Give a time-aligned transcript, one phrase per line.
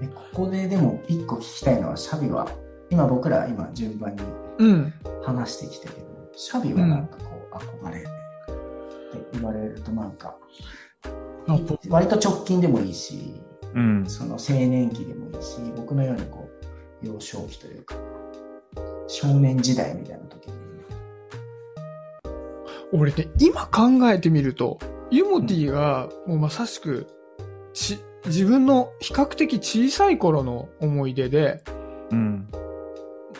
[0.00, 2.48] でここででも一個聞きたいのは、シャビは、
[2.90, 4.22] 今僕ら今順番に
[4.58, 4.94] うん。
[5.22, 8.08] 話してきたけど、シャビはなんかこう、憧れって
[9.32, 10.36] 言われるとなんか、
[11.46, 13.40] あぼ割と直近でもいいし、
[13.74, 14.04] うん。
[14.06, 16.48] その青年期でもいいし、僕のようにこ
[17.02, 17.94] う、幼少期というか、
[19.06, 20.54] 少年時代みたいな時に、
[22.92, 24.78] 俺ね、今考えてみると、
[25.10, 27.06] ユモティがもうまさしく、
[27.72, 31.62] ち、自分の比較的小さい頃の思い出で、
[32.10, 32.48] うん。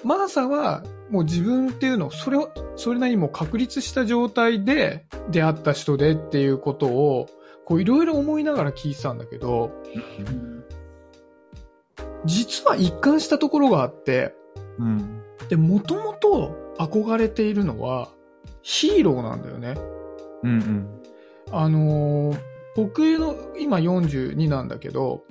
[0.05, 7.29] マーサはもう自分っていうのを、それを、それなりにもう確立した状態で出会った人でっていうことを、
[7.67, 9.71] こういろいろ思いながら聞いてたんだけど、
[12.25, 14.35] 実は一貫したところがあって、
[14.79, 15.23] うん。
[15.49, 18.09] で、もともと憧れているのは
[18.63, 19.75] ヒーローなんだよね。
[20.43, 21.01] うん。
[21.53, 25.25] あのー僕の今42なんだけど、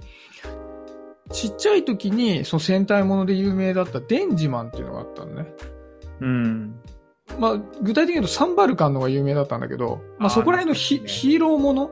[1.32, 5.54] ちっちゃい時にその戦隊もので有名だったデンジマンっていうのがあったのね。
[6.22, 6.76] うん。
[7.40, 11.92] まあ、具体的に言うとサンバルカンのが有名だったんだけど、まあそこら辺のヒ,、ねヒーローもの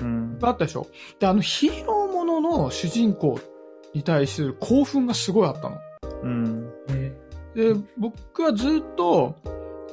[0.00, 0.38] うん。
[0.38, 0.88] があったでしょ。
[1.20, 3.38] で、あのヒーローものの主人公
[3.94, 5.78] に対する興奮がすごいあったの。
[6.22, 6.70] うん。
[7.54, 9.36] で、僕はずっと、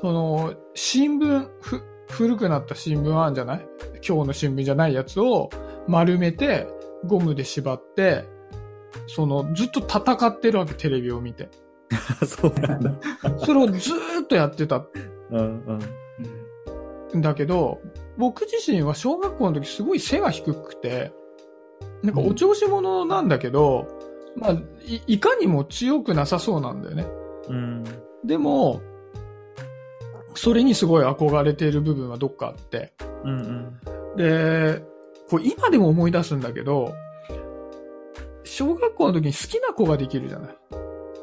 [0.01, 3.68] その、新聞、ふ、古くなった新聞あるんじゃない？
[4.07, 5.49] 今日の新聞じゃないやつを
[5.87, 6.67] 丸めて、
[7.05, 8.25] ゴムで縛って、
[9.07, 11.49] その、ずっと戦ってるわけ、テレビを見て。
[12.25, 12.93] そうなんだ。
[13.39, 14.85] それをずーっとやってた
[15.31, 15.79] うん。
[17.13, 17.19] うん。
[17.19, 17.79] んだけど、
[18.17, 21.11] 僕自身は小学校の時すごい背が低くて、
[22.03, 23.87] なんかお調子者なんだけど、
[24.35, 24.51] まあ
[24.85, 27.07] い、いかにも強くなさそうなんだよね。
[27.49, 27.83] うん。
[28.23, 28.81] でも、
[30.35, 32.93] それにすごい憧れている部分はどっかあって。
[33.23, 33.79] うん。
[34.15, 34.83] で、
[35.29, 36.93] こう今でも思い出すんだけど、
[38.43, 40.57] 小学校の時に好きな子ができるじゃない。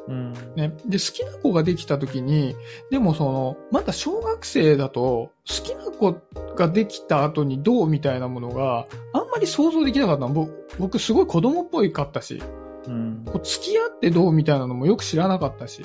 [0.07, 0.33] うん。
[0.55, 0.73] ね。
[0.85, 2.55] で、好きな子ができた時に、
[2.89, 6.15] でもその、まだ小学生だと、好きな子
[6.55, 10.29] ができた後にどうみたいなものがあんまり想像できなかったの。
[10.29, 10.47] ぼ
[10.79, 12.41] 僕すごい子供っぽいかったし、
[12.87, 13.23] うん。
[13.25, 15.83] こう付き合ってどうみたいなのもよく知らなかったし。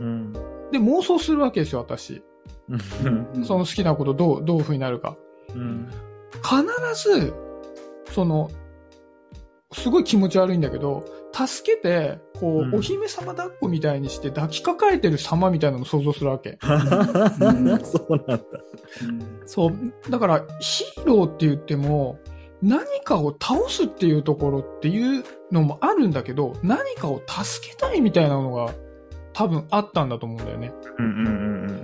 [0.00, 0.32] うん。
[0.70, 2.22] で、妄想するわけですよ、私。
[2.68, 3.44] うん。
[3.44, 5.16] その好きな子とどう、どういう風になるか。
[5.54, 5.88] うん。
[6.42, 7.34] 必ず、
[8.10, 8.50] その、
[9.72, 16.58] すごい気持ち悪いんだけど、助けて、こう、うんお姫様抱っこみたいにして抱きかかえてる様みたいなのを想像するわけ。
[16.62, 16.68] そ
[18.08, 18.40] うなんだ。
[19.46, 20.10] そう。
[20.10, 22.18] だから、ヒーローって言っても、
[22.62, 28.72] 何かを倒すっていうところっていうのもあるんだけど、何かを助けたいみたいなのが
[29.32, 30.72] 多分あったんだと思うんだよね。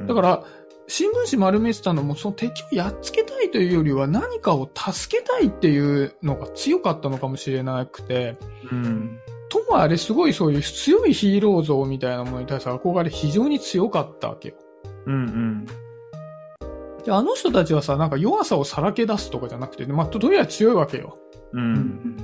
[0.06, 0.44] だから、
[0.90, 8.38] 新聞紙丸めてたのも、その敵をやっつけたいというよりは何かを助けたいっていうのが強かったのかもしれなくて、
[8.72, 9.20] うん。
[9.50, 14.54] ともあれすごいそういう強いヒーロー像みたいなものに対する憧れ非常に強かったわけよ。
[15.06, 15.66] うんうん。
[17.04, 21.18] で、あの人たちはさ、なんか弱さをさらけ出すとかじゃなくて、まあ、とりあえず強いわけよ。
[21.52, 21.58] う。
[21.58, 22.16] うんん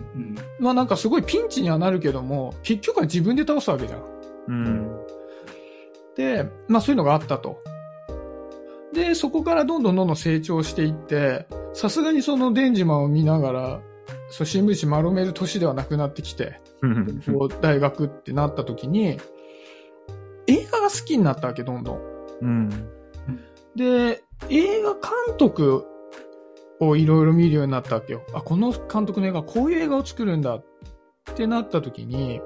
[0.59, 4.03] まあなんかすごいピンチにはなるけども、結局は自分で倒すわけじゃん。
[4.49, 5.01] うん。
[6.17, 7.61] で、まあそういうのがあったと。
[8.95, 13.81] で、そこからどんどんどんどん成長していって、さすがにそのデンジマンを見ながら、
[14.31, 16.61] そう新聞紙丸める年ではなくなってきて、
[17.61, 19.19] 大学ってなった時に、
[20.47, 22.01] 映画が好きになったわけ、どんどん。
[22.41, 22.71] うん。
[23.75, 25.85] で、映画監督
[26.81, 28.23] をいろいろ見るようになったわけよ。
[28.35, 30.65] あ、この監督の映画、こういう映画を作るんだっ
[31.35, 32.41] てなった時に、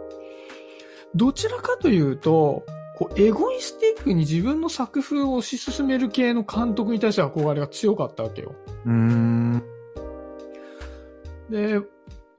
[1.15, 2.65] どちらかというと、
[2.99, 8.55] こう、エゴイスティックに自分の作風を推し進める系の監督に対して憧れが強かったわけよ。
[8.87, 9.63] うん。
[11.49, 11.81] で、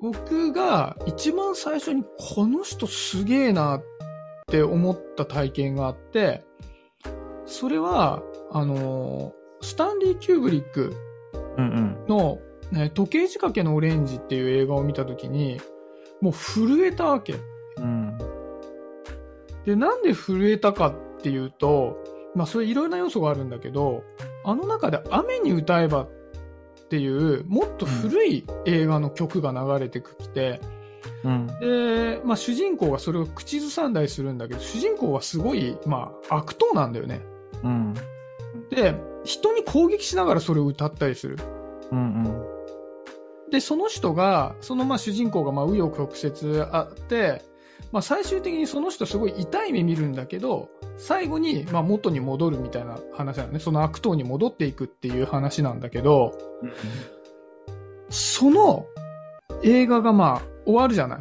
[0.02, 3.84] 僕が一番最初にこの人すげえなっ
[4.48, 6.44] て思った体験があって、
[7.46, 8.22] それは、
[8.52, 10.94] あの、スタンリー・キューブリック
[11.58, 12.40] うんの、
[12.72, 15.62] ね、時計仕掛けのオレンジっていう映画を見たときに、
[16.22, 17.36] もう震えたわけ。
[17.78, 18.18] うん。
[19.70, 24.04] で、なんで震えたかっていうと、まあそういろいろな要素があるんだけど、
[24.44, 26.10] あの中で雨に歌えばっ
[26.90, 30.60] ていう、もっと古い映画の曲が流れてきて、
[31.24, 31.48] うん。
[31.60, 37.22] で、まあ主人公がそれを口ずさんだりするんだけど、主人公はすごい、まあ悪党なんだよね。
[37.64, 37.94] うん。
[38.72, 41.38] で、人に攻撃しながらそれを歌ったりする。
[41.92, 42.44] うん。
[43.52, 47.44] で、その人が、そのまあ主人公がまあ紆余曲折あって、
[47.92, 53.60] まあ最終的にその人すごい痛い目見るんだけど、最後にまあ元に戻るみたいな話なのね。
[53.60, 56.34] その悪党に戻っていくっていう話なんだけど、
[58.10, 58.86] その
[59.64, 61.20] 映画がまあ終わるじゃない。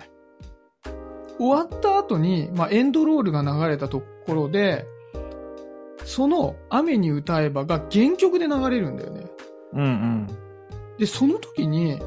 [1.38, 4.84] 終わった後に、まあ、エンドロールが流れたところで、
[6.04, 9.26] その雨に歌えばが原曲で流れるんだよね。
[9.75, 10.26] うんうん。
[10.99, 12.00] で、その時に、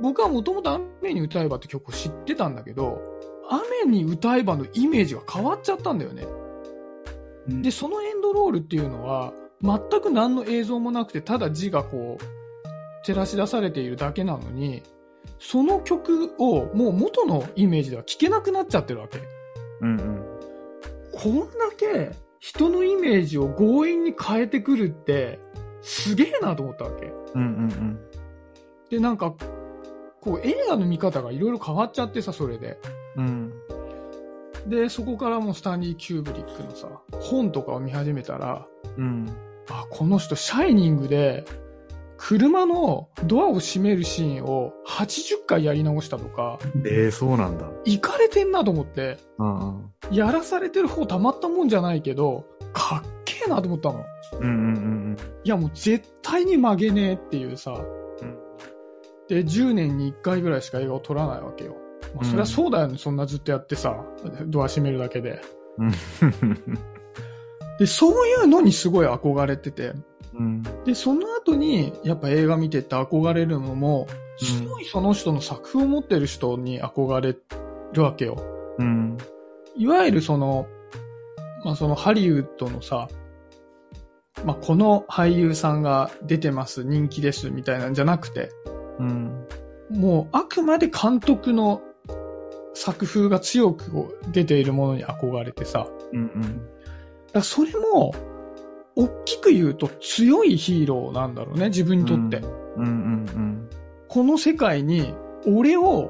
[0.00, 3.00] 僕はもともと雨に歌えばって曲を知ってたんだけど、
[3.50, 6.26] 雨に歌えばのイメージが変わっちゃったんだよね。
[7.48, 9.32] うんで、そのエンドロールっていうのは、
[9.62, 12.24] 全く何の映像もなくて、ただ字がこう、
[13.04, 14.82] 照らし出されているだけなのに、
[15.38, 19.18] その曲をもう元のイメージでは聴けなくなっちゃってるわけ。
[19.80, 20.24] うんうん。
[21.12, 25.38] こんだけ人のイメージを強引に変えてくるって、
[25.82, 27.12] すげえなと思ったわけ。
[27.34, 27.98] うんうん
[28.90, 29.34] で、なんか、
[30.20, 32.78] こう映画の見方がいろいろ変わっちゃってさ、それで。
[33.16, 33.52] うん。
[34.66, 36.88] で、そこからもうスタンリー・キューブリックのさ、
[37.20, 38.66] 本とかを見始めたら、
[38.96, 39.28] うん。
[39.68, 41.44] あ、この人、シャイニングで、
[42.16, 47.68] 車のドアを閉めるシーンを80回やり直したとか、ええそうなんだ。
[47.84, 49.90] いかれてんなと思って、うんうん。
[50.10, 54.04] やらされてる方たまったもんじゃないけど、かっけえなと思ったの。
[54.40, 58.38] うんうんうんいやもう絶対に曲げねえっていうさ、うん
[59.28, 61.76] で、10年に1回ぐらいしか映画を撮らないわけよ。
[62.14, 64.04] まあ、そりゃそうだよね、そんなずっとやってさ、
[64.46, 65.40] ドア閉めるだけで。
[65.78, 65.90] うん。
[67.78, 69.92] で、そういうのにすごい憧れてて、
[70.34, 70.62] うん。
[70.84, 74.06] で、その後に、やっぱ映画見てって憧れるのも、
[74.38, 77.36] すごいその人の作風を持ってる人に憧れ
[77.92, 78.36] るわけよ。
[78.78, 79.16] うん。
[79.76, 80.66] いわゆるその、
[81.64, 83.08] まあそのハリウッドのさ、
[84.44, 88.50] まあこの俳優さんが出てます、人気です、みたいなんじゃなくて、
[88.98, 89.46] うん。
[89.90, 91.82] もうあくまで監督の
[92.74, 96.28] 作風が強く出ているものに憧れてさ、うん。
[96.28, 96.48] だか
[97.34, 98.14] らそれも、
[98.96, 102.38] 大きく言うと強いヒーローなんだろうね、自分にとって。
[102.76, 103.68] うんうん
[104.06, 105.12] この世界に、
[105.44, 106.08] 俺を、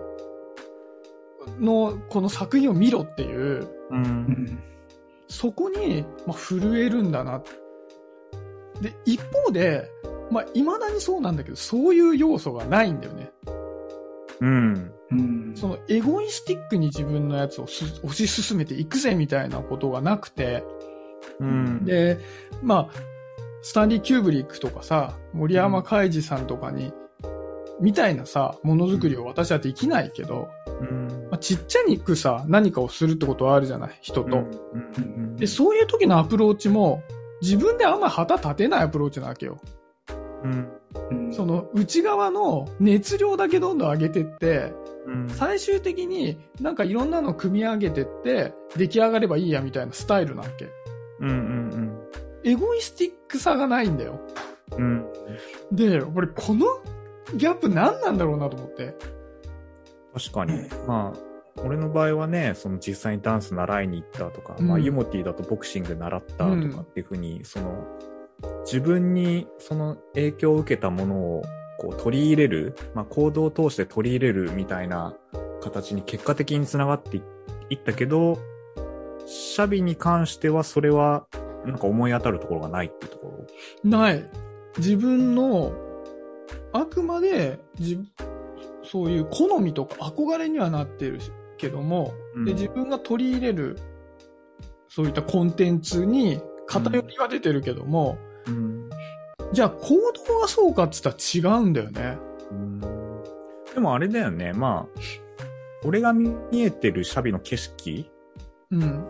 [1.58, 3.96] の、この作品を見ろっていう、うん。
[3.96, 3.96] う。
[3.96, 4.62] うんん
[5.28, 7.42] そこに、まあ、震えるんだな。
[8.80, 9.90] で、一方で、
[10.30, 13.32] まあ、未だにそうなんだけど、そういう要素がないんだよね。
[14.40, 14.92] うん。
[15.14, 20.64] うんそのエゴイスティックに自分のやつをす推し進めていくぜみたいなことがなくて、
[21.40, 21.84] うん。
[21.84, 22.18] で、
[22.62, 23.14] まあ、
[23.62, 26.92] スタンリー・キューブリックとかさ、森山海二さんとかに、
[27.80, 30.48] みたいなさ、ものづくりを私はできないけど、
[30.80, 31.08] うん。
[31.30, 34.36] まあ、ちっちゃにくさ、何かをするってことはあるじゃない、人と。
[34.36, 35.36] うん。
[35.36, 37.02] で、そういう時のアプローチも、
[37.40, 39.58] 自分であんま旗立てないアプローチなわけよ。
[40.44, 40.68] うん。
[41.10, 44.72] うんその内側の熱量だけどんどん上げてって、
[45.06, 45.28] うん。
[45.28, 50.68] 最終的になんかいろんなの組み上げてって、出来上がればいいやみたいなスタイルなわけ。
[51.20, 52.00] うんうん
[52.44, 54.20] エゴイスティックさがないんだよ。
[54.76, 55.06] うん。
[55.72, 56.66] で、俺この
[57.34, 58.94] ギャップ何なんだろうなと思って。
[60.12, 60.68] 確かに。
[60.86, 67.84] まあ、俺の場合はね、その実際にダンス習いに行ったとか、うんまあ、ユモティだとボクシング習ったとかっていうふうに、その、
[68.64, 71.42] 自分にその影響を受けたものを
[71.78, 75.14] こう取り入れる、まあ、行動を通して取り入れるみたいな
[75.62, 77.22] 形に結果的につながってい
[77.70, 78.38] いったけど、
[79.26, 81.26] シャビに関してはそれは
[81.64, 83.46] なんか思い当たるところがないっていうとこ
[83.82, 83.90] ろ？
[83.90, 84.30] ない。
[84.76, 85.72] 自分の、
[86.74, 87.98] あくまで、じ、
[88.82, 91.20] そういう好みとか憧れにはなってる
[91.56, 93.78] けども、うんで、自分が取り入れる、
[94.88, 98.33] そういったコンテンツに偏りが出てるけども、うん
[99.54, 99.96] じゃあ行
[100.26, 102.18] 動がそうかって言ったら違うんだよね。
[102.50, 102.80] うん
[103.74, 105.00] でもあれだよね、まあ、
[105.84, 108.10] 俺が見えてるシャビの景色
[108.70, 109.04] うん。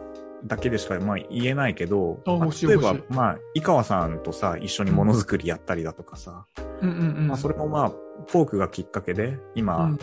[0.46, 6.46] だけでしか、まあ、言えないけど、例えばまあ、井川さんとさ、一緒にものづくりやったりだとかさ、
[6.80, 7.28] うんうんうん。
[7.28, 7.88] まあ、それもまあ、
[8.26, 9.98] フォークがきっかけで、今、うん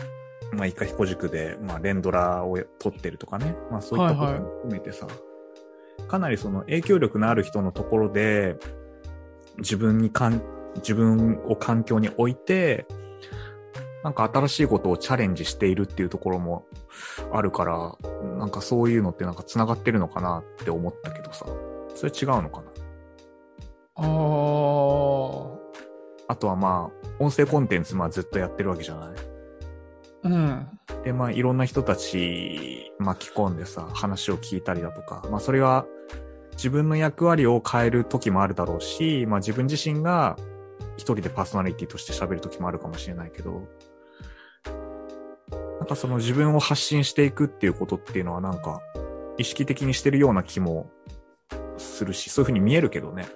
[0.52, 5.06] まあ、イカヒコ塾で、まあ、連ドラを撮ってるとかね、まあ、そういったことも含めてさ、
[6.08, 8.56] かなりその影響力のある人のところで、
[9.58, 10.42] 自分にかん、
[10.76, 12.86] 自分を環境に置いて、
[14.04, 16.66] なんか新しいことをチャレンジしているっていうところも
[17.32, 17.96] あるから、
[18.38, 21.46] なんかそういうのってなんか繋がってるのかなって思ったけどさ、
[21.94, 22.72] それ違うのかな？
[23.94, 25.52] あー。
[26.28, 29.14] あとはまあ、音声コンテンツまあずっとやってるわけじゃない？
[30.24, 30.66] うん。
[31.04, 35.84] で、まあ、いろんな人たち巻き込んでさ、話を聞いたりだとか、まあ、それは
[36.52, 40.36] 自分の役割を変える時もあるだろうし、まあ、自分自身が
[40.96, 43.66] 一人でパーソナリティとして喋る時もあるかもしれないけど、
[45.82, 48.80] なんかその自分を発信していくっていうことっていうのはなんか、
[49.38, 50.90] 意識的にしてるような気も
[51.76, 53.26] するし、そういうふうに見えるけどね。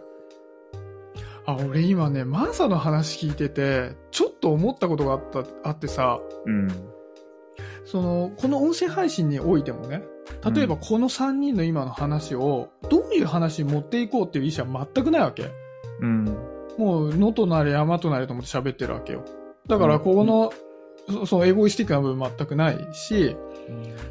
[1.46, 6.68] あ、俺今ね、マーサの話聞いてて、ちょっと思ったことがあった、あってさ、うん。
[7.84, 10.02] その、この音声配信においてもね、
[10.54, 15.50] 例えばこの3人の今の話を、どういう話に持っていこうっていう意思は全くないわけ。
[16.00, 16.24] うん。
[16.78, 19.24] もう、野となれ山となれと思って喋ってるわけよ。
[19.66, 20.52] だから、ここの、
[21.08, 23.36] そそのエゴイスティックな部分全くないし、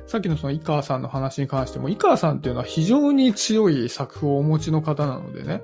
[0.07, 5.61] さっきのその井川さんの話に関しても、井川さんっていうのは非常に強い作風をお持ちの方なのでね、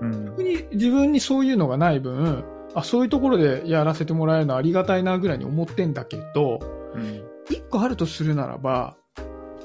[0.00, 0.24] うん。
[0.26, 6.60] 逆に自分にそういうのがない分、あ、そういうところでやらせてもらえるのはありがたいなぐらいに思ってんだけど、
[6.94, 7.22] うん。
[7.50, 8.96] 一個あるとするならば、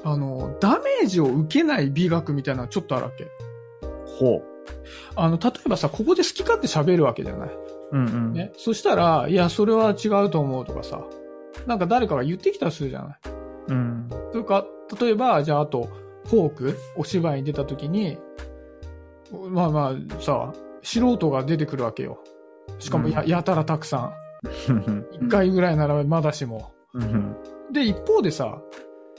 [0.04, 3.26] あの、ダメージを受けない美学みたいなのちょっとあるわけ。
[4.18, 4.42] ほう。
[5.16, 7.50] あの、例えばさ、ここで好き勝手喋るわけじゃない？
[7.92, 8.32] うんうん。
[8.32, 8.52] ね。
[8.56, 11.04] そしたら、いや、それは違うと思うとかさ、
[11.66, 13.18] なんか誰かが言ってきたりするじゃない？
[13.68, 14.08] うん。
[14.32, 14.66] というか、
[15.00, 15.88] 例えば、じゃあ、あと、
[16.26, 18.18] フォーク、お芝居に出た時に、
[19.50, 22.22] まあまあ、さ、素人が出てくるわけよ。
[22.78, 24.12] しかもや、やたらたくさん。
[25.12, 26.72] 一回ぐらいならまだしも。
[26.92, 27.34] うん。
[27.72, 28.60] で、一方でさ、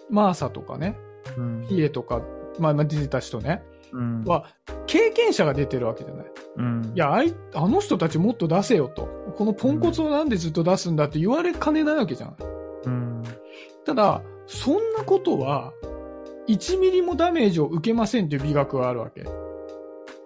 [0.10, 0.98] マーサとかね、
[1.38, 1.66] うん。
[1.68, 2.22] ヒエとか、
[2.60, 4.24] まあまあ出てた人ね、うん。
[4.24, 4.46] は、
[4.88, 6.26] 経験者が出てるわけじゃない。
[6.58, 6.92] うん。
[6.96, 9.08] いや、あい、あの人たちもっと出せよと。
[9.36, 12.36] このポンコツをなんでずっと出すんだって言われかねないわけじゃん。
[12.86, 13.24] うん。
[13.86, 15.74] ただ、そんなことは、
[16.48, 19.26] 1ミリもダメージを受けませんっていう美学があるわけ。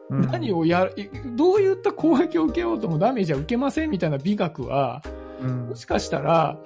[0.09, 0.21] うん。
[0.27, 0.93] 何をやる、
[1.35, 5.01] どういった攻撃を受けようともダメージは受けませんみたいな美学は、
[5.41, 6.57] うんもしかしたら、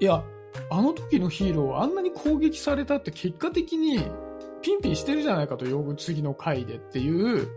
[0.00, 0.24] いや、
[0.70, 4.00] あの時のヒーローはあんなに攻撃されたって結果的に
[4.62, 7.48] ピンピンしてるじゃないかと、よ次の回でっていう、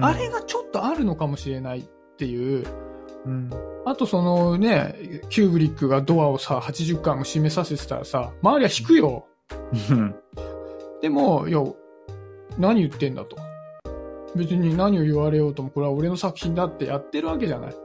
[0.00, 1.84] あれがちょっとあるのかもしれないっ
[2.16, 2.66] ていう、
[3.26, 3.50] うん。
[3.84, 4.94] あとそのね、
[5.28, 9.26] キューブリックがドアをさ、80回も閉めさせてたらさ、周りは引くよ。
[9.90, 10.14] うん。
[11.02, 11.62] でも、いや、
[12.58, 13.36] 何言ってんだと。
[14.36, 17.76] 別に何を言われようとも、これは俺の作品だってやってるわけじゃない。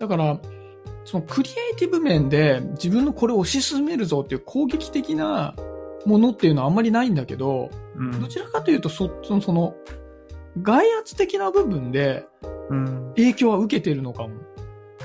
[0.00, 0.40] だから、
[1.04, 5.54] そのクリエイティブ面で自分のこれを推し進めるぞっていう攻撃的な
[6.06, 9.74] ものっていうのはあんまりないんだけど、うんどちらかというとそ、その、その、
[10.60, 12.26] 外圧的な部分で
[12.72, 13.12] うん。
[13.16, 14.34] 影響は受けてるのかも。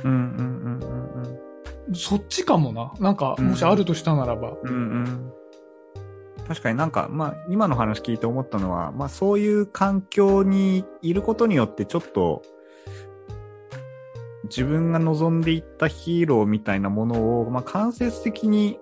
[0.03, 0.11] うん。
[0.11, 0.79] うん。
[1.87, 1.95] うん。
[1.95, 2.93] そっちかもな。
[2.99, 4.53] なんか、うんもしあるとしたならば。
[4.63, 4.69] うん。
[4.69, 4.73] う
[5.03, 5.31] ん。
[6.47, 12.41] 確かになんか、まあ、今の話聞いて思ったのは、まあ、そういう環境にいることによって、ちょっと、
[14.49, 18.79] 自分が望んでいったヒーローみたいなものを、まあ、間接的に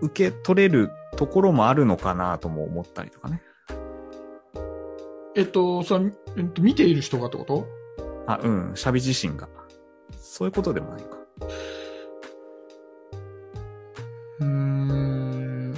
[0.00, 3.42] 受け取れるところもあるのかなとも思ったりとかね。
[5.34, 7.66] えっと、その、えっと、見ている人がってこと？
[8.26, 9.48] あ、うん、シャビ自身が。
[10.18, 11.16] そういうことでもないか。
[14.40, 15.74] うーん。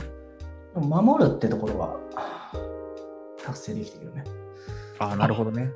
[0.74, 1.96] 守るってところは
[3.44, 4.24] 達成できてるよね。
[5.00, 5.72] あなるほどね。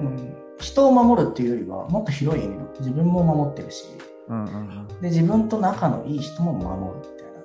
[0.00, 0.45] うん。
[0.58, 3.84] 人を守るっていうよりは、もっと広い意味の自分も守ってるし、
[4.28, 7.36] うんうんで、自分と仲のいい人も守るみたいな。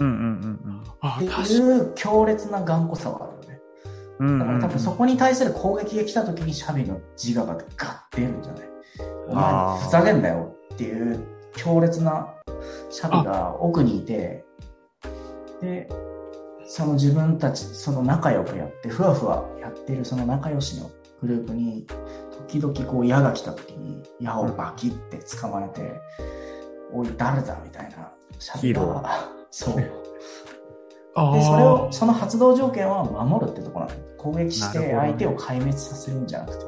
[0.00, 0.06] うん。
[0.06, 3.60] うんうんあ、っていう強烈な頑固さはあるよね。
[4.18, 4.38] うんうん。
[4.38, 8.68] だから多分そこに対する攻撃が来た時にシャビの自我がガッて出るんじゃない？
[9.28, 12.34] お前ふざけんなよっていう強烈な
[12.90, 14.44] シャビが奥にいて、
[15.60, 15.88] で、
[16.66, 20.90] その自分たち、その仲良くやって、ふわふわやってるその仲良しの
[21.22, 21.86] グループに、
[22.48, 26.00] 時々こう矢が来た時に矢をバキって掴まれて、
[26.92, 29.02] おい、誰だみたいなシャビヒー
[29.50, 29.76] そう。
[29.76, 29.90] で、
[31.16, 34.00] それを、その発動条件は守るってところなの。
[34.18, 36.64] 攻撃して相手を壊滅させるんじゃなくて、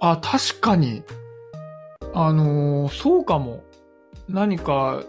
[0.00, 1.04] あ、確かに。
[2.14, 3.62] あのーそうかも。
[4.28, 5.02] 何か、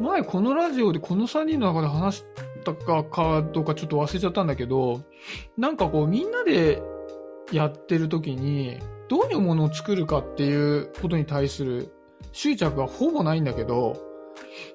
[0.00, 2.24] 前このラジオでこの3人の中で話し
[2.64, 5.02] たかかどうかちょっと忘れちゃったんだけど、
[5.56, 6.82] なんかこうみんなで
[7.52, 11.92] やってる時に、どういうものを作るかっていうことに対する
[12.32, 13.96] 執着がほぼないんだけど、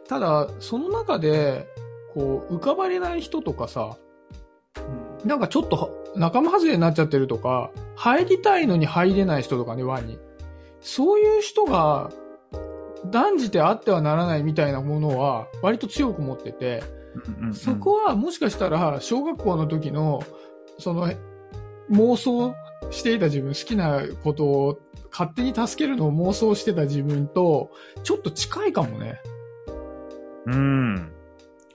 [0.07, 1.67] ただ、その中で、
[2.13, 3.97] こう、浮かばれない人とかさ、
[5.25, 10.19] なんかちょっと仲間外れになっちゃってるとか、入りたいのに入れない人とかね、輪に。
[10.81, 12.11] そういう人が、
[13.05, 16.83] 断じてあってはならないみたいなものは、割と強く持ってて。
[17.53, 20.23] そこはもしかしたら、小学校の時の、
[20.79, 21.09] その、
[21.91, 22.55] 妄想
[22.91, 24.79] していた自分、好きなことを
[25.11, 27.71] 勝手に助けるのを妄想してた自分と、
[28.03, 29.21] ちょっと近いかもね。
[30.45, 31.11] うん。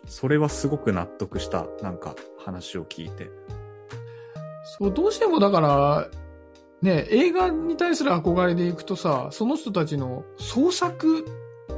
[0.06, 1.66] それはすごく納得した。
[1.82, 3.30] なんか、話を聞いて。
[4.78, 6.08] そう、どうしてもだから、
[6.82, 11.24] ね、映画に対する憧れでいくとさ、その人たちの創作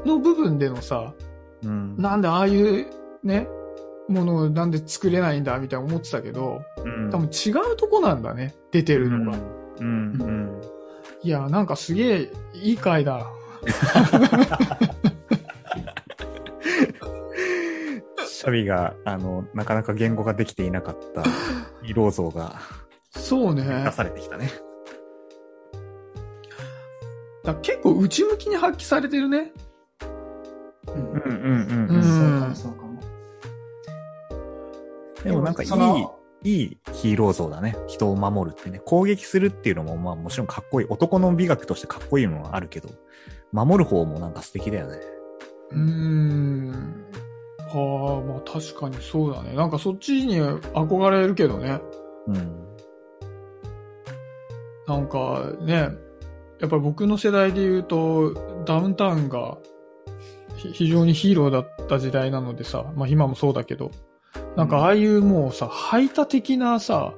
[0.04, 1.14] の部分でのさ、
[1.62, 1.96] うん。
[1.96, 2.86] なんでああいう
[3.22, 3.48] ね、
[4.10, 9.38] ものをなんで作れないんだみたいな思ってたけど、うん多分違うとこなんだね、出てるのが。
[9.78, 9.86] うん。
[9.86, 9.88] う
[10.26, 10.60] ん。
[11.22, 13.26] いや、なんかすげえいい回だ。
[18.26, 21.22] シャビが、あの、なかなか言語ができていなかった
[21.82, 22.58] ヒーロー像が
[23.10, 23.64] そうね。
[23.84, 24.50] 出されてきたね。
[27.44, 29.52] だ結構内向きに発揮されてるね。
[30.88, 32.02] うんうんうんうんううんん。
[32.02, 32.89] そうかも、そうかも。
[35.24, 35.68] でもなんかいい
[36.42, 37.76] いいヒーロー像だね。
[37.86, 38.80] 人を守るってね。
[38.86, 40.86] 攻撃するっていうのも、まあもちろんかっこいい。
[40.88, 42.88] 男の美学としてかっこいいのはあるけど、
[43.52, 44.96] 守る方もなんか素敵だよね。
[45.70, 47.04] うーん。
[47.68, 49.54] はあ、まあ確かにそうだね。
[49.54, 51.78] なんかそっちに憧れるけどね。
[52.26, 52.66] うん。
[54.86, 55.90] なんかね、
[56.58, 58.34] やっぱり僕の世代で言うと、
[58.64, 59.58] ダウンタウンが
[60.56, 63.90] ひ非常にヒーローだった時代なのでさ、まあ今もそうだけど、
[64.56, 67.14] なんかああいうもうさ、排他的なさ、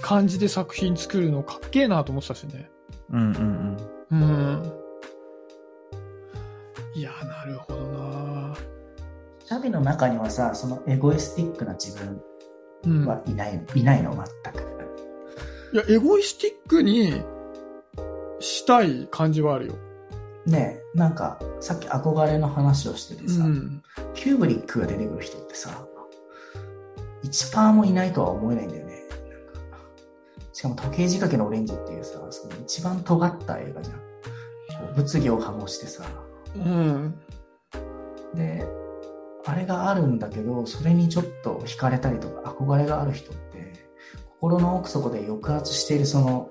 [0.00, 2.70] 感じで作品作るのかっけえなと思ってたしね。
[3.10, 3.76] うんうん
[4.10, 4.22] うん。
[4.22, 4.72] うん。
[6.94, 8.56] いや、なるほどな
[9.44, 12.22] シャビの中にはさ、そのエゴイスティックな自分
[12.86, 13.06] うん。
[13.06, 14.74] はいない、いないの、全く。
[15.72, 17.22] いや、エゴイスティックに
[18.40, 19.74] したい感じはあるよ。
[20.46, 23.82] ねえ、なんか、さっき憧れの話をしててさ、うん。
[24.14, 25.86] キューブリックが出てくる人ってさ、
[27.34, 28.94] 1%もいないとは思えないんだよね。
[29.54, 29.78] なんか
[30.52, 34.94] しかも時計仕掛けのオレンジっていうさ、その一番尖った映画じゃん。
[34.94, 36.04] 物議を醸してさ。
[36.54, 37.18] うん。
[38.34, 38.66] で、
[39.44, 43.72] あれがあるんだけど、それにちょっと惹かれたりとか憧れがある人って、
[44.40, 46.50] 心の奥底で抑圧しているその、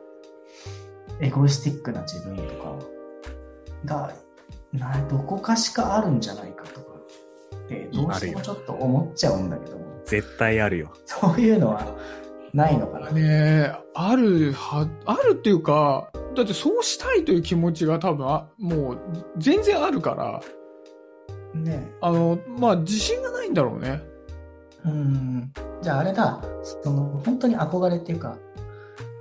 [1.20, 2.76] エゴイスティックな自分とか
[3.86, 4.14] が、
[4.74, 6.88] などこかしかあるんじゃないかとか
[7.66, 10.94] って、どうしてもちょっと思っちゃうんだけど、絶対あるよ。
[11.06, 11.96] そういうのは
[12.54, 13.12] ないのかな。
[13.12, 19.02] ねえ、あるは、あるっていうか、だってそうしたいという気持ちが多分あ、もう
[19.38, 20.42] 全然あるから、
[21.60, 24.02] ねあの、まあ自信がないんだろうね。
[24.86, 25.54] うん。
[25.82, 26.42] じゃああれだ、
[26.84, 28.38] その本当に憧れっていうか、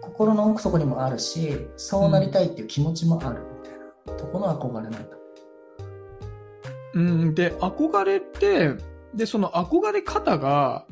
[0.00, 5.16] 心の奥底にもあるし、そうなりたいっていう気持ちもあるみたいなとこの憧れなんだ。
[6.94, 8.74] うん、で、憧れって、
[9.14, 10.86] で、その憧れ方が、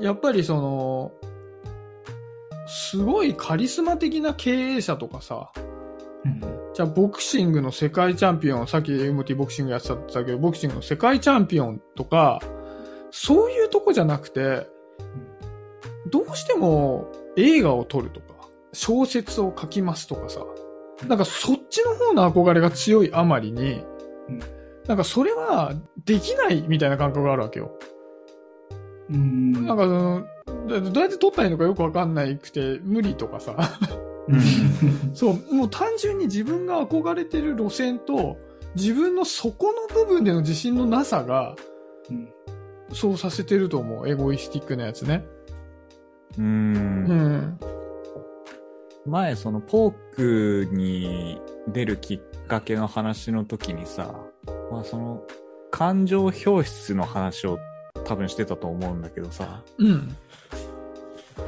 [0.00, 1.12] やっぱりその、
[2.66, 5.52] すごいカリスマ的な経営者とかさ、
[6.24, 6.40] うん。
[6.74, 12.40] じゃあボクシングの世界チャンピオン、さっき MT ボクシングやってたけど、ボクシングの世界チャンピオンとか、
[13.10, 14.66] そういうとこじゃなくて、
[16.10, 20.44] どうしても映画を撮るとか、小説を書きますとかさ、
[21.08, 23.82] なんかそっちの方の憧れが強いあまりに、
[24.28, 27.70] うんなんかそれはできないみたいな感覚があるわけよ。
[29.10, 29.52] うん。
[29.66, 30.26] なんかその、
[30.68, 33.56] だどうやって撮ったらいいのかよくわかんないくて無理とかさ。
[34.28, 34.40] うん
[35.14, 38.36] そう、もう単純に自分が憧れてる路線と、
[38.76, 41.56] 自分の底の部分での自信のなさが、
[42.08, 42.32] うん
[42.92, 44.08] そうさせてると思う。
[44.08, 45.24] エゴイスティックなやつね。
[46.36, 46.42] うー。
[46.42, 47.60] うんん。
[49.06, 54.14] 前、そのポークに出るきっかけの話の時にさ、
[54.70, 55.22] まあその、
[55.70, 57.58] 感情表出の話を
[58.04, 60.16] 多分してたと思うんだけどさ、うん。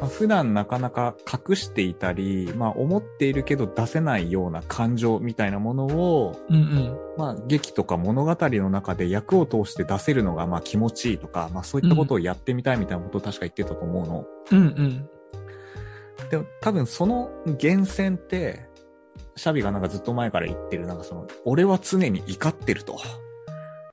[0.00, 6.98] まあ普段なかなか隠していたり、まあ思っているけど出せないような感情みたいなものを、うんうん。
[7.16, 14.26] まあ劇とか物語の中で役を通して出せるのがまあ気持ちいいとか、まあそういったことをやってみたいみたいなことを確か言ってたと思うの。
[14.50, 15.08] うんうん。
[16.30, 18.68] でも多分その源泉って、
[19.36, 22.98] シャビがなんかずっと前から言ってる、なんかその、俺は常に怒ってると。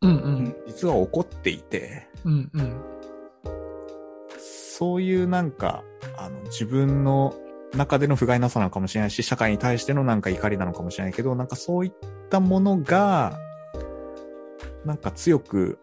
[0.02, 0.56] うんうん。
[0.68, 2.82] 実は怒っていて、うんうん。
[4.38, 5.84] そういうなんか、
[6.18, 7.34] あの、自分の
[7.76, 11.94] 中での不甲斐なさなのかもしれないし、社会に対してのなんか怒りなのかもしれないけど、なんかそういっ
[12.30, 13.38] たものが、
[14.86, 15.80] なんか強く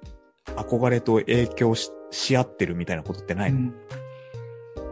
[0.46, 3.74] 憧れと影響しし合ってるみたいなことってないの、うん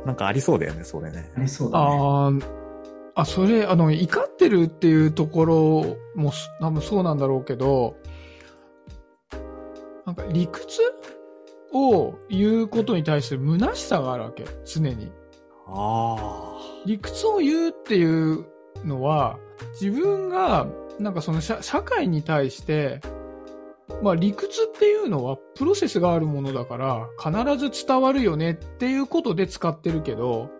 [0.05, 1.41] なんかありそうだよね、それねあ。
[1.41, 1.87] りそうだね。
[1.87, 2.64] あー
[3.15, 7.97] あ、それ、あの、怒ってるっていうところもす多分そうなんだろうけど、
[10.05, 10.81] なんか理屈
[11.73, 15.13] を言うことに対する虚しさがあるわけ、常に。
[15.67, 18.45] あ理屈を言うっていう
[18.85, 19.39] のは、
[19.81, 20.67] 自分が、
[20.99, 23.01] なんかその社社会に対して、
[24.03, 30.51] まあ理屈っていうのはプロセスがあるものだから、必ず伝わるよねっていうことで使ってるけど、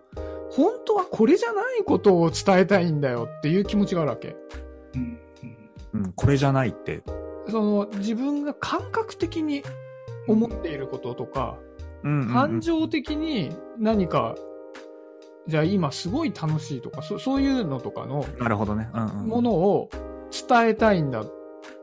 [0.55, 4.35] 本当はこれじゃないことを伝えたいんだよっていう気持ちがあるわけ。
[4.95, 5.19] うん
[6.15, 7.03] これじゃないって。
[7.49, 9.63] その自分が感覚的に
[10.27, 11.57] 思っていることとか、
[12.03, 14.35] うん感情的に何か、
[15.47, 18.89] じゃあ今すごい楽しいとか、そそういうのとかのなるほどね。
[18.93, 19.27] うんうん。
[19.27, 19.89] ものを
[20.47, 21.23] 伝えたいんだ。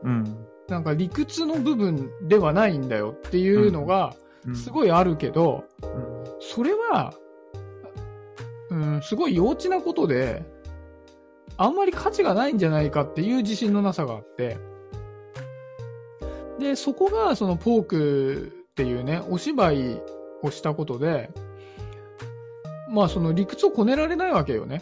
[0.03, 0.37] うん。
[0.67, 4.15] なんか理屈の部分ではないんだよっていうのが
[4.47, 7.13] うんすごいあるけど、うんそれは、
[8.73, 10.43] うん、すごい幼稚なことで、
[11.57, 14.57] あんまり価値がないんじゃないかっていう自信のなさがあって、
[16.59, 20.01] で、そこがそのポークっていうね、お芝居
[20.41, 21.29] をしたことで、
[22.89, 24.81] まあその理屈をこねられないわけよね。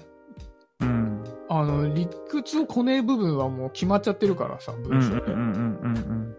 [0.79, 1.23] うん。
[1.49, 4.85] あの、理屈をこねる部分はもう決まっちゃってるからさ、うん。
[4.85, 5.33] う文章で。
[5.33, 6.35] んうんうんうん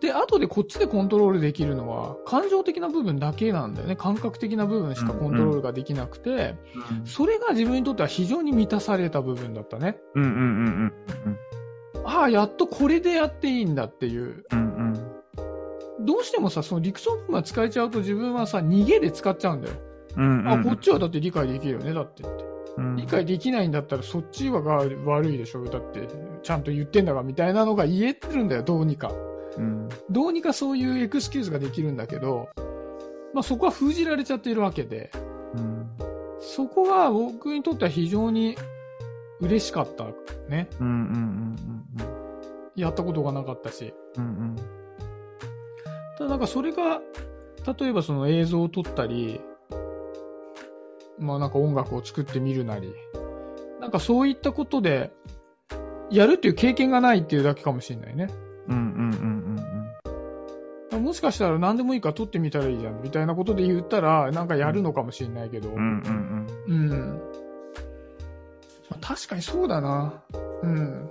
[0.00, 3.96] で、後でこっちでコントロールできるのは、感情的な部分だけなんだよね。
[3.96, 6.56] 感覚的な部分しかコントロールができなくて、
[7.00, 7.06] うん。
[7.06, 9.98] それが自分にとっては非常に満たされた部分だったね。
[10.14, 10.92] うんうんうん
[12.04, 14.44] ああ、やっとこれでやっていいんだっていう。
[14.52, 16.06] うんうん。
[16.06, 19.74] どうしてもさ、その理屈の部分が使えちゃうと自分はさ、逃げで使っちゃうんだよ。
[20.16, 20.48] うんうん。
[20.48, 22.32] あ、こっちはだって理解できるよね、だってって。
[22.78, 26.08] うん理解できないんだったらそっちはが悪いでしょ、だって。
[26.42, 29.12] ちゃんと言ってんだが、みたいなのが言えてるんだよ、どうにか。
[29.58, 32.48] うんどうにかそういうエクスキューズができるんだけど、
[33.34, 35.10] まあそこは封じられちゃっているわけで、
[35.54, 35.90] うん
[36.40, 38.56] そこが僕にとっては非常に
[39.40, 40.06] 嬉しかった
[40.48, 40.68] ね。
[40.80, 41.56] うんうん
[42.76, 43.92] やったことがなかったし。
[44.16, 44.56] うんうん
[46.18, 47.00] ただなんかそれが、
[47.78, 49.40] 例えばその映像を撮ったり、
[51.16, 52.92] まあなんか音楽を作ってみるなり、
[53.80, 55.12] なんかそういったことで、
[56.10, 58.28] やるっていう経験がないっていうだけかもしれないね。
[58.66, 59.37] うんうんうんうん
[60.98, 67.20] もしかしたら何でもいいから撮ってみたらいいじゃん、みたいなことで言ったら、なんかやるのかもしれないけど、うんうんうんうん。
[68.90, 70.22] まあ確かにそうだな。
[70.62, 71.10] うん。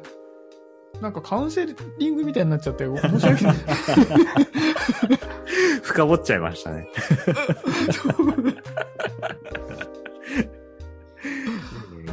[1.02, 1.66] なんかカウンセ
[2.00, 3.56] リングみたいになっちゃって、申し訳ない。
[5.84, 6.88] 深掘っちゃいましたね。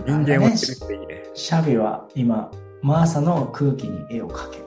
[0.06, 1.24] 人間を知るっていいね。
[1.34, 2.50] シャビは今、
[2.82, 4.63] マーサの空気に絵を描け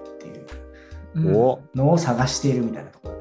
[1.76, 3.17] のを探しているみたいなところ。